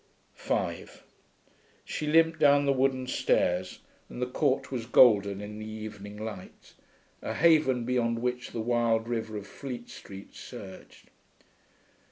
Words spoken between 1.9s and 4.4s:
limped down the wooden stairs, and the